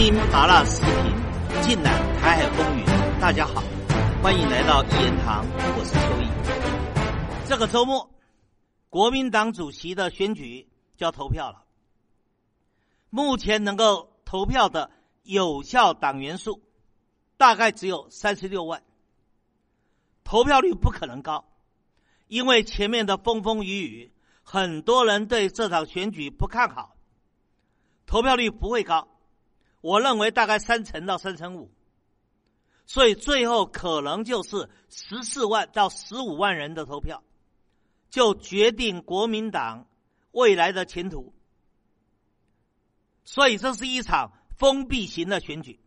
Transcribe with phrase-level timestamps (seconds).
[0.00, 2.86] 听麻辣视频，尽览台海风云。
[3.20, 3.62] 大家好，
[4.22, 5.44] 欢迎来到一言堂，
[5.76, 7.46] 我是邱毅。
[7.46, 8.10] 这个周末，
[8.88, 10.66] 国民党主席的选举
[10.96, 11.64] 就要投票了。
[13.10, 14.90] 目前能够投票的
[15.22, 16.62] 有效党员数
[17.36, 18.82] 大概只有三十六万，
[20.24, 21.44] 投票率不可能高，
[22.26, 24.12] 因为前面的风风雨雨，
[24.42, 26.96] 很多人对这场选举不看好，
[28.06, 29.06] 投票率不会高。
[29.80, 31.70] 我认为大概三成到三成五，
[32.86, 37.22] 所以最后可能就是十四万到十五万人的投票，
[38.10, 39.86] 就决定国民党
[40.32, 41.32] 未来的前途。
[43.24, 45.80] 所以这是一场封闭型的选举，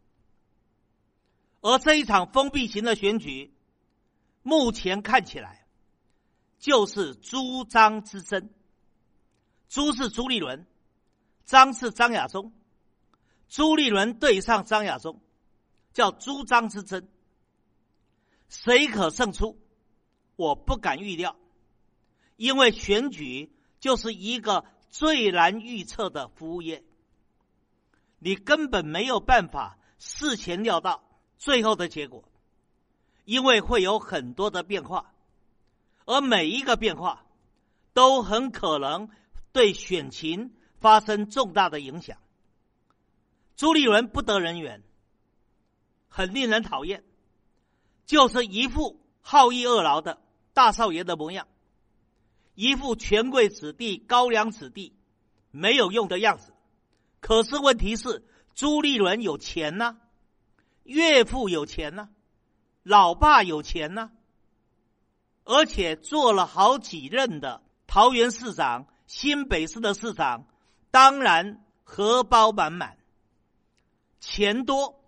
[1.62, 3.53] 而这一场封闭型的选举，
[4.41, 5.67] 目前看起来
[6.57, 8.49] 就是朱张之争。
[9.67, 10.65] 朱是朱立伦，
[11.45, 12.53] 张是张亚中。
[13.53, 15.21] 朱立伦对上张亚中，
[15.93, 17.07] 叫朱张之争，
[18.49, 19.59] 谁可胜出？
[20.35, 21.35] 我不敢预料，
[22.35, 26.84] 因为选举就是一个最难预测的服务业，
[28.18, 31.04] 你根本没有办法事前料到
[31.37, 32.24] 最后的结果，
[33.24, 35.13] 因为会有很多的变化，
[36.07, 37.24] 而每一个变化
[37.93, 39.09] 都很可能
[39.51, 42.18] 对选情发生重大的影响。
[43.55, 44.84] 朱立伦不得人缘，
[46.07, 47.04] 很令人讨厌，
[48.05, 50.21] 就是一副好逸恶劳的
[50.54, 51.48] 大少爷的模样，
[52.55, 54.96] 一副权贵子弟、高粱子弟
[55.51, 56.54] 没有用的样子。
[57.20, 59.98] 可是问题是，朱立伦有钱呢，
[60.84, 62.09] 岳父有钱呢，
[62.81, 64.12] 老爸有钱呢，
[65.46, 70.47] 而且做了好几任的桃园市长、新北市的市长，
[70.91, 72.97] 当然荷包满满。
[74.25, 75.03] 钱多，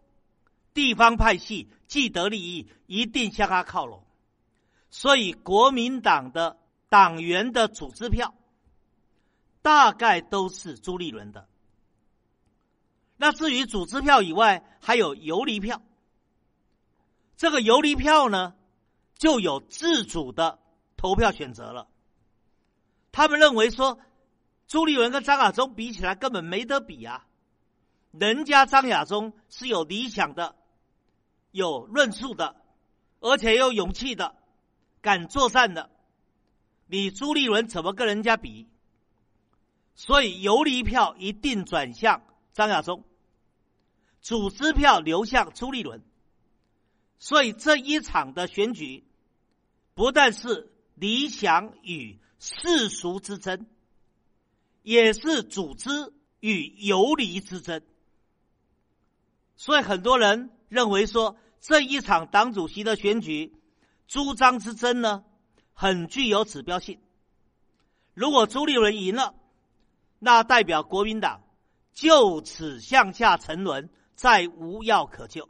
[0.73, 4.03] 地方派系既得利益，一定向他靠拢。
[4.89, 6.57] 所以国民党的
[6.89, 8.35] 党员的组织票，
[9.61, 11.47] 大概都是朱立伦的。
[13.15, 15.81] 那至于组织票以外，还有游离票。
[17.37, 18.53] 这个游离票呢，
[19.17, 20.59] 就有自主的
[20.97, 21.87] 投票选择了。
[23.13, 23.97] 他们认为说，
[24.67, 27.25] 朱立伦跟张亚中比起来，根本没得比啊。
[28.19, 30.55] 人家张亚中是有理想的、
[31.51, 32.55] 有论述的，
[33.19, 34.35] 而且有勇气的，
[35.01, 35.89] 敢作战的。
[36.87, 38.67] 你朱立伦怎么跟人家比？
[39.95, 42.21] 所以游离票一定转向
[42.53, 43.03] 张亚中，
[44.21, 46.01] 组织票流向朱立伦。
[47.17, 49.03] 所以这一场的选举，
[49.93, 53.65] 不但是理想与世俗之争，
[54.83, 57.81] 也是组织与游离之争。
[59.57, 63.53] 所以很多人认为说，这一场党主席的选举，
[64.07, 65.23] 朱张之争呢，
[65.73, 66.99] 很具有指标性。
[68.13, 69.33] 如果朱立伦赢了，
[70.19, 71.41] 那代表国民党
[71.93, 75.49] 就此向下沉沦，再无药可救。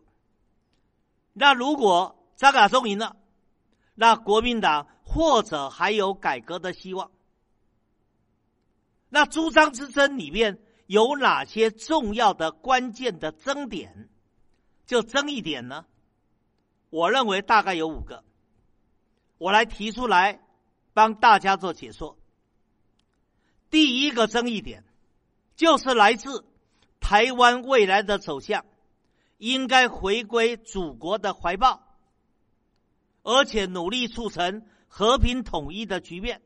[1.33, 3.17] 那如果张亚中赢了，
[3.95, 7.09] 那国民党或者还有改革的希望。
[9.09, 10.59] 那朱张之争里面。
[10.85, 14.09] 有哪些重要的关键的争点？
[14.85, 15.85] 就争议点呢？
[16.91, 18.23] 我认为大概有五个，
[19.37, 20.39] 我来提出来
[20.93, 22.17] 帮大家做解说。
[23.71, 24.85] 第一个争议点
[25.55, 26.45] 就是来自
[26.99, 28.65] 台湾未来的走向，
[29.37, 31.81] 应该回归祖国的怀抱，
[33.23, 36.41] 而且努力促成和平统一的局面，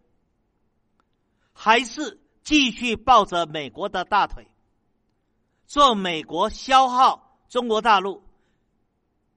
[1.51, 2.21] 还是？
[2.43, 4.47] 继续抱着美国的大腿，
[5.67, 8.23] 做美国消耗中国大陆、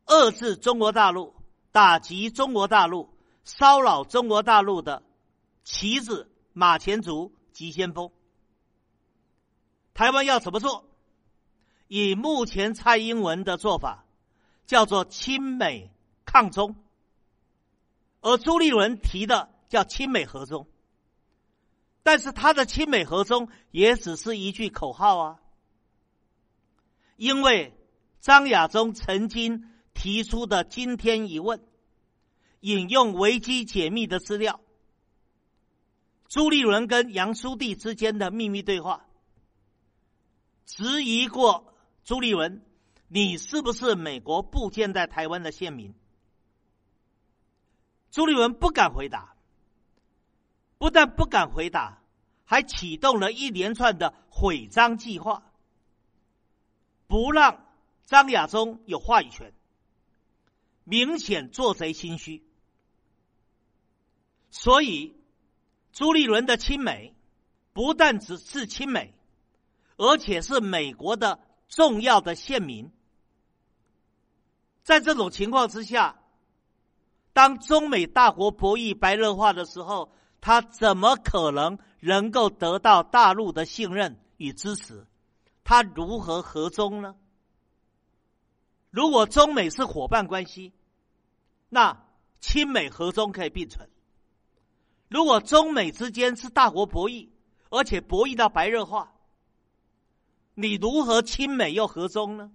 [0.06, 1.34] 遏制中国大陆、
[1.70, 3.10] 打击中国大陆、
[3.44, 5.02] 骚扰中国大陆的
[5.64, 8.10] 旗子、马前卒、急先锋。
[9.94, 10.84] 台湾要怎么做？
[11.88, 14.06] 以目前蔡英文的做法，
[14.64, 15.90] 叫做亲美
[16.24, 16.76] 抗中，
[18.22, 20.66] 而朱立伦提的叫亲美合中。
[22.02, 25.40] 但是他的亲美合中也只是一句口号啊，
[27.16, 27.72] 因为
[28.20, 31.64] 张亚中曾经提出的惊天疑问，
[32.60, 34.60] 引用维基解密的资料，
[36.28, 39.06] 朱立伦跟杨书记之间的秘密对话，
[40.64, 41.72] 质疑过
[42.04, 42.64] 朱立伦，
[43.06, 45.94] 你是不是美国部建在台湾的县民？
[48.10, 49.31] 朱立伦不敢回答。
[50.82, 52.02] 不但不敢回答，
[52.44, 55.44] 还启动了一连串的毁章计划。
[57.06, 57.64] 不让
[58.04, 59.54] 张亚中有话语权，
[60.82, 62.44] 明显做贼心虚。
[64.50, 65.14] 所以，
[65.92, 67.14] 朱立伦的亲美
[67.72, 69.14] 不但只是亲美，
[69.96, 71.38] 而且是美国的
[71.68, 72.90] 重要的县民。
[74.82, 76.20] 在这种情况之下，
[77.32, 80.12] 当中美大国博弈白热化的时候，
[80.42, 85.06] 他怎么可能能够得到大陆的信任与支持？
[85.62, 87.14] 他如何合中呢？
[88.90, 90.72] 如果中美是伙伴关系，
[91.68, 92.04] 那
[92.40, 93.86] 亲美合中可以并存；
[95.08, 97.28] 如果中美之间是大国博弈，
[97.70, 99.14] 而且博弈到白热化，
[100.54, 102.50] 你如何亲美又合中呢？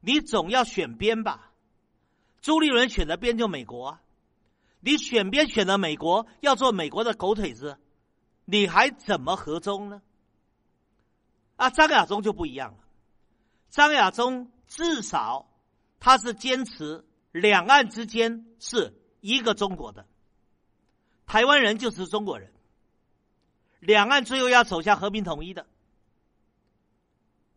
[0.00, 1.52] 你总要选边吧？
[2.40, 4.02] 朱立伦选的边就美国啊！
[4.80, 7.78] 你选边选了美国，要做美国的狗腿子，
[8.44, 10.02] 你还怎么合中呢？
[11.56, 12.78] 啊，张亚中就不一样了。
[13.70, 15.48] 张亚中至少
[15.98, 20.06] 他是坚持两岸之间是一个中国的，
[21.26, 22.52] 台湾人就是中国人，
[23.80, 25.66] 两岸最后要走向和平统一的。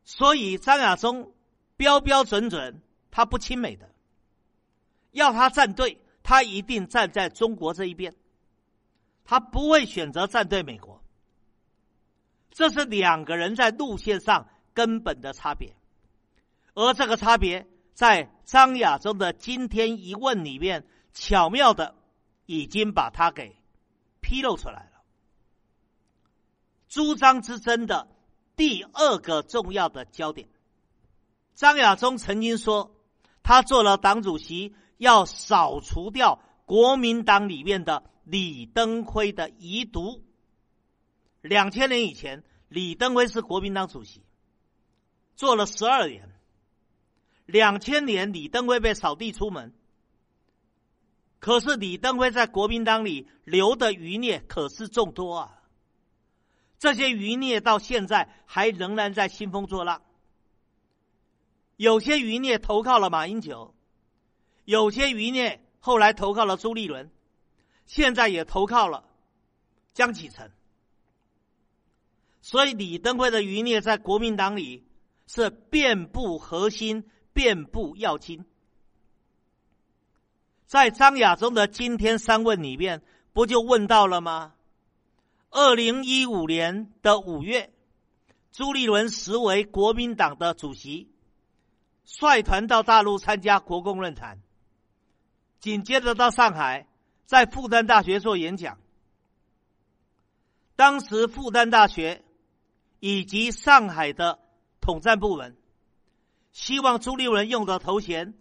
[0.03, 1.31] 所以张亚中
[1.77, 2.81] 标标准准，
[3.11, 3.93] 他不亲美的，
[5.11, 8.15] 要他站队，他一定站在中国这一边，
[9.25, 11.03] 他不会选择站队美国。
[12.51, 15.75] 这是两个人在路线上根本的差别，
[16.73, 21.95] 而这个差别在张亚中的今天一问里面，巧妙的
[22.45, 23.55] 已经把它给
[24.19, 25.01] 披露出来了。
[26.89, 28.09] 朱张之争的
[28.57, 30.49] 第二个重要的焦点，
[31.55, 32.93] 张亚中曾经说，
[33.43, 40.23] 他做了党主席，要扫除掉国民党里面的李登辉的遗毒。
[41.41, 44.21] 两千年以前，李登辉是国民党主席，
[45.35, 46.29] 做了十二年。
[47.47, 49.73] 两千年，李登辉被扫地出门。
[51.39, 55.63] 可是李登辉在国民党里留的余孽可是众多啊！
[56.77, 60.03] 这些余孽到现在还仍然在兴风作浪。
[61.75, 63.73] 有些余孽投靠了马英九，
[64.71, 67.11] 有些余孽后来投靠了朱立伦，
[67.87, 69.03] 现在也投靠了
[69.93, 70.49] 江启臣。
[72.41, 74.87] 所以，李登辉的余孽在国民党里
[75.27, 77.03] 是遍布核心、
[77.33, 78.45] 遍布要津。
[80.65, 83.01] 在张亚中的今天三问里面，
[83.33, 84.53] 不就问到了吗？
[85.49, 87.73] 二零一五年的五月，
[88.53, 91.11] 朱立伦实为国民党的主席，
[92.05, 94.39] 率团到大陆参加国共论坛，
[95.61, 96.85] 紧接着到上海，
[97.25, 98.77] 在复旦大学做演讲。
[100.75, 102.25] 当时复旦大学。
[103.03, 104.37] 以及上海的
[104.79, 105.57] 统战部门
[106.51, 108.35] 希望朱立伦用的头衔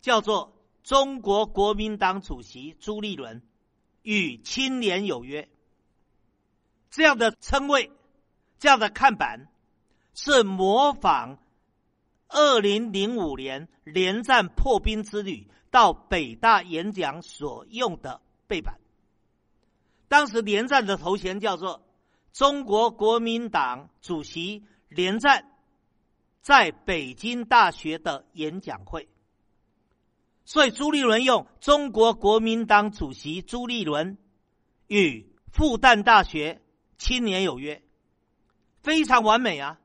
[0.00, 3.42] 叫做“中国国民党主席朱立伦
[4.00, 5.50] 与青年有约”。
[6.88, 7.92] 这样的称谓、
[8.58, 9.48] 这样的看板
[10.14, 11.38] 是模仿
[12.26, 18.78] 二零零五年连战破冰之旅到北大演讲所用的背板。
[20.08, 21.82] 当时连战的头衔叫做。
[22.32, 25.50] 中国国民党主席连战
[26.40, 29.08] 在北京大学的演讲会，
[30.44, 34.16] 所以朱立伦用“中国国民党主席朱立伦
[34.86, 36.62] 与复旦大学
[36.98, 37.82] 青年有约”，
[38.80, 39.80] 非常完美啊。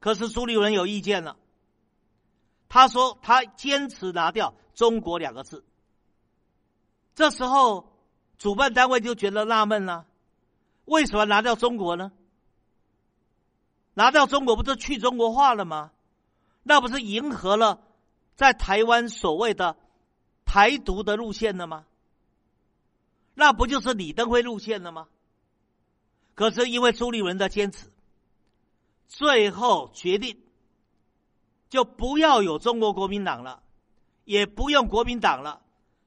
[0.00, 1.36] 可是朱立伦有意见了，
[2.68, 5.64] 他说他坚持拿掉“中国”两个字。
[7.14, 7.92] 这时候
[8.38, 10.06] 主办单位就觉得纳闷了。
[10.84, 12.12] 为什么拿掉中国呢？
[13.94, 15.92] 拿掉中国不就去中国化了吗？
[16.62, 17.80] 那不是迎合了
[18.36, 19.76] 在台湾所谓的
[20.44, 21.86] 台独的路线了吗？
[23.34, 25.08] 那不就是李登辉路线了吗？
[26.34, 27.92] 可是因为朱立伦的坚持，
[29.06, 30.42] 最后决定
[31.74, 33.64] 就不要有中国国民党了，
[34.22, 35.60] 也不用国民党了。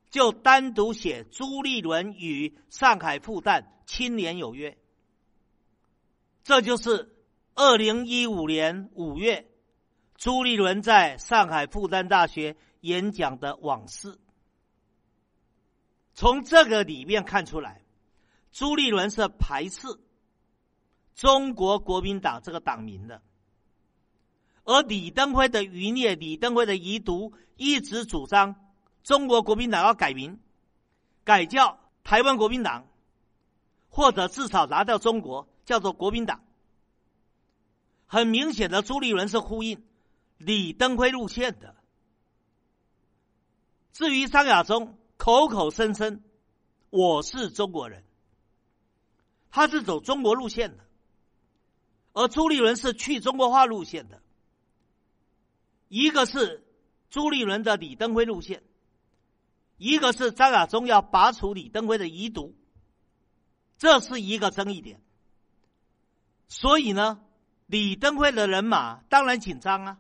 [0.10, 4.78] 就单独写朱立伦与上海复旦青年有约，
[6.42, 7.14] 这就是
[7.54, 9.52] 二零一五年五月
[10.16, 14.18] 朱立伦在上海复旦大学演讲的往事。
[16.14, 17.82] 从这个里面看出来，
[18.54, 19.86] 朱立伦是排斥
[21.14, 23.22] 中国国民党这个党名的，
[24.68, 28.54] 而李登辉的余孽、李登辉的遗毒一直主张。
[29.02, 30.42] 中国国民党要改名，
[31.24, 32.86] 改叫台湾国民党，
[33.88, 36.44] 或者至少拿掉中国，叫做国民党。
[38.08, 39.86] 很明显的，朱立伦是呼应
[40.38, 41.74] 李登辉路线的。
[43.94, 46.22] 至于张亚中，口口声声
[46.90, 48.04] 我是中国人，
[49.50, 50.84] 他是走中国路线的，
[52.12, 54.22] 而朱立伦是去中国化路线的。
[55.88, 56.66] 一个是
[57.10, 58.64] 朱立伦的李登辉路线，
[59.78, 62.56] 一个是张亚中要拔除李登辉的遗毒，
[63.78, 65.02] 这是一个争议点。
[66.50, 67.22] 所以呢，
[67.66, 69.98] 李登辉的人马当然紧张啊，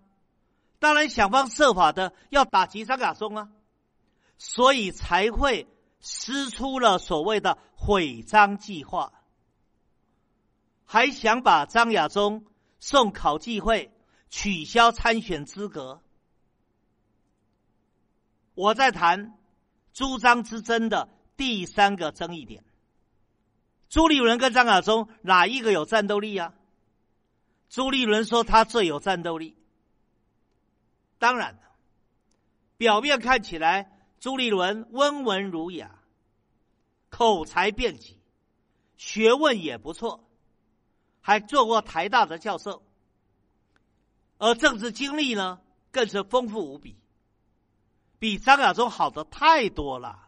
[0.79, 3.49] 当然想方设法的要打击张亚中啊，
[4.37, 5.67] 所以才会
[5.99, 9.13] 施出了所谓的毁张计划，
[10.85, 12.45] 还想把张亚中
[12.79, 13.93] 送考纪会。
[14.29, 16.01] 取消参选资格。
[18.53, 19.37] 我在谈
[19.93, 22.63] 朱张之争的第三个争议点：
[23.89, 26.53] 朱立伦跟张亚中哪一个有战斗力啊？
[27.69, 29.55] 朱立伦说他最有战斗力。
[31.19, 31.59] 当然了，
[32.77, 35.99] 表面看起来朱立伦温文儒雅，
[37.09, 38.15] 口才辩捷，
[38.97, 40.27] 学问也不错，
[41.21, 42.83] 还做过台大的教授。
[44.37, 45.59] 而政治经历呢，
[45.91, 46.95] 更是丰富无比，
[48.19, 50.27] 比张亚中好的太多了。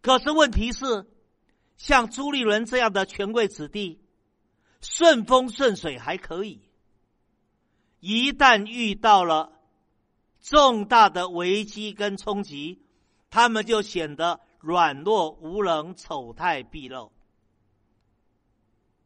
[0.00, 1.06] 可是问题是，
[1.76, 4.00] 像朱立伦这样的权贵子弟，
[4.80, 6.68] 顺风顺水还可以，
[8.00, 9.52] 一旦遇到了
[10.40, 12.82] 重大的危机跟冲击，
[13.30, 17.12] 他们就显得软弱无能、丑态毕露。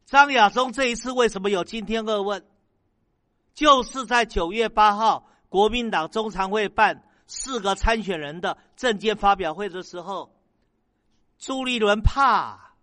[0.05, 2.45] 张亚中这一次为什么有今天恶问？
[3.53, 10.35] 就是在九月八号，国民党中常会办四个参选人的政见发表会的时候，
[11.37, 12.75] 朱立伦怕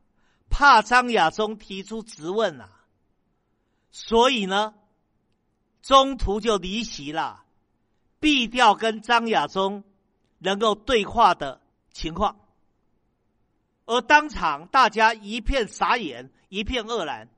[0.49, 2.71] 怕张亚中提出质问啊，
[3.91, 4.75] 所以呢，
[5.83, 7.45] 中途就离席了，
[8.21, 9.83] 避掉跟张亚中
[10.39, 11.61] 能够对话的
[11.91, 12.37] 情况，
[13.87, 17.29] 而当场大家一片傻眼，一片愕然，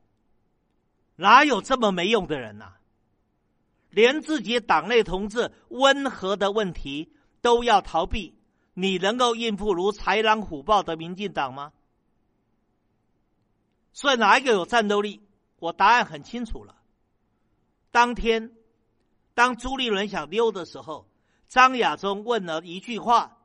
[1.17, 2.75] 哪有这么没用的人呐？
[3.93, 8.35] 连自己党内同志温和的问题都要逃避，
[8.75, 11.73] 你能够应付如豺狼虎豹的民进党吗？
[13.93, 15.23] 所以哪一个有战斗力？
[15.59, 16.75] 我答案很清楚了。
[17.91, 18.53] 当天，
[19.35, 21.07] 当朱立伦想溜的时候，
[21.47, 23.37] 张亚中问了一句话，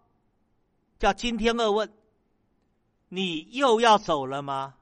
[0.97, 1.91] 叫“今天二问”，
[3.09, 4.75] 你又要走了吗？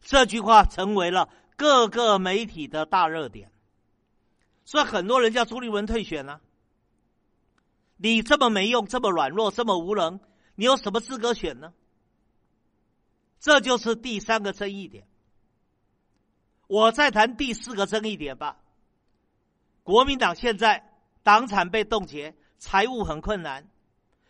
[0.00, 3.50] 这句话成为了各个媒体的大热点。
[4.64, 6.40] 所以很多人叫朱立伦退选呢。
[7.96, 10.20] 你这么没用，这么软弱，这么无能，
[10.56, 11.72] 你有什么资格选呢？
[13.40, 15.06] 这就是第三个争议点。
[16.66, 18.56] 我再谈第四个争议点吧。
[19.82, 20.92] 国民党现在
[21.22, 23.68] 党产被冻结，财务很困难，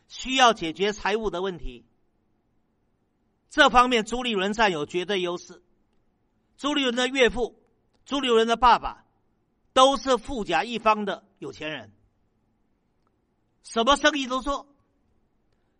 [0.08, 1.86] 需要解决财务的问题。
[3.50, 5.62] 这方面朱立伦占有绝对优势。
[6.56, 7.56] 朱立伦的岳父，
[8.04, 9.03] 朱立伦的爸爸。
[9.74, 11.92] 都是富甲一方的有钱人，
[13.64, 14.68] 什么生意都做，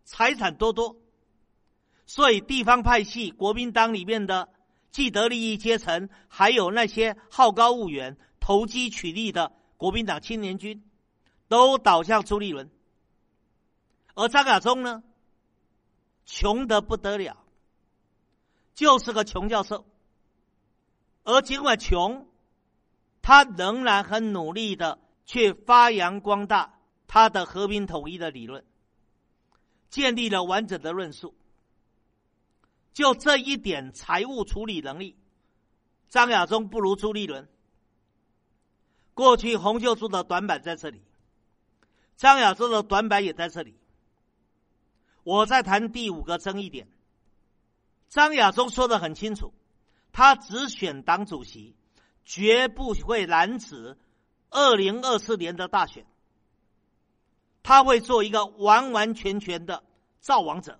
[0.03, 0.97] 财产多多，
[2.05, 4.49] 所以地方派系、国民党里面的
[4.91, 10.83] 既得利益阶层，还有那些好高骛远、投机取利的国民党青年军，
[11.47, 12.69] 都倒向朱立伦。
[14.13, 15.03] 而张亚中呢，
[16.25, 17.37] 穷得不得了，
[18.73, 19.85] 就是个穷教授，
[21.23, 22.27] 而尽管穷。
[23.25, 28.63] 他仍然很努力的去发扬光大他的和平统一的理论，
[29.89, 31.35] 建立了完整的论述。
[32.93, 35.17] 就这一点财务处理能力，
[36.07, 37.49] 张亚中不如朱立伦。
[39.15, 41.01] 过去洪秀柱的短板在这里，
[42.15, 43.75] 张亚中的短板也在这里。
[45.23, 46.87] 我在谈第五个争议点，
[48.07, 49.51] 张亚中说的很清楚，
[50.11, 51.75] 他只选党主席。
[52.25, 53.97] 绝不会拦止
[54.49, 56.05] 二零二四年的大选，
[57.63, 59.83] 他会做一个完完全全的
[60.19, 60.79] 造王者，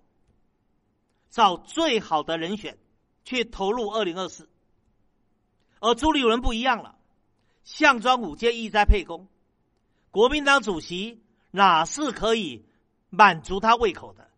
[1.29, 2.77] 找最好的人选
[3.23, 4.49] 去投入二零二四。
[5.79, 6.97] 而朱立伦不一样了，
[7.63, 9.27] 项庄舞剑，意在沛公，
[10.09, 11.21] 国民党主席
[11.51, 12.65] 哪是可以
[13.09, 14.31] 满足他胃口的？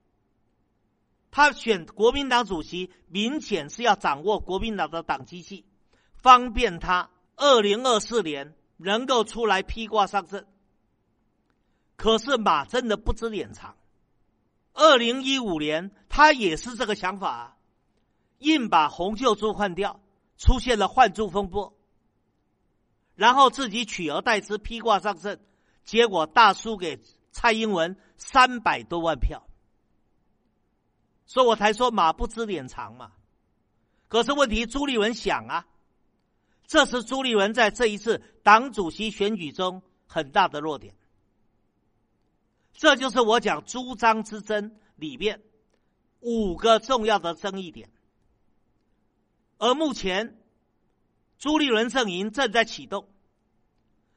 [1.32, 5.64] 他选国民党主席，明显是要掌握国民党的党机器。
[6.22, 10.46] 方便他二零二四年能够出来披挂上阵，
[11.96, 13.76] 可是马真的不知脸长。
[14.74, 17.58] 二零一五年他也是这个想法，
[18.40, 20.00] 硬把洪秀柱换掉，
[20.38, 21.76] 出现了换柱风波。
[23.16, 25.40] 然后自己取而代之，披挂上阵，
[25.84, 29.48] 结果大输给蔡英文三百多万票。
[31.26, 33.14] 所以我才说马不知脸长嘛。
[34.08, 35.66] 可是问题，朱立文想啊，
[36.68, 40.94] 这是朱立伦在这一次党主席选举中很大的弱点。
[42.74, 45.42] 这就是我讲朱张之争里面
[46.20, 47.90] 五个重要的争议点。
[49.58, 50.38] 而目前，
[51.40, 53.10] 朱立伦阵营正在启动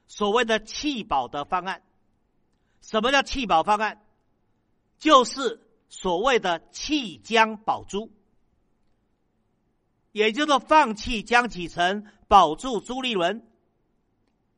[0.07, 1.83] 所谓的弃保的方案。
[2.83, 4.05] 什么叫弃保方案？
[4.99, 8.13] 就是所谓的弃江保朱，
[10.13, 13.47] 也就是放弃江启臣，保住朱立伦，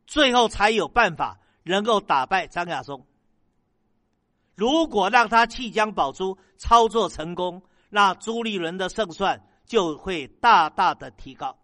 [0.07, 3.07] 最后才有办法能够打败张亚松。
[4.55, 9.47] 如果让他弃江保朱操作成功，那朱立伦的胜算。
[9.65, 11.57] 就会大大的提高，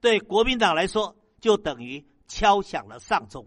[0.00, 3.46] 对国民党来说，就等于敲响了丧钟。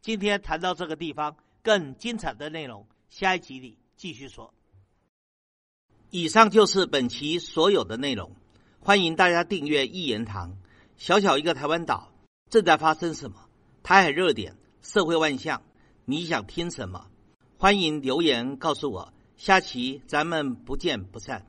[0.00, 4.54] 今天谈到这个地方，更精彩的内容，下一集里继续说。
[6.08, 8.34] 以上就是本期所有的内容，
[8.86, 10.56] 欢迎大家订阅一言堂。
[10.96, 12.12] 小小一个台湾岛，
[12.48, 13.36] 正在发生什么？
[13.82, 15.60] 台海热点，社会万象，
[16.04, 17.08] 你想听什么？
[17.58, 19.12] 欢迎留言告诉我。
[19.36, 21.44] 下期咱们不见不散。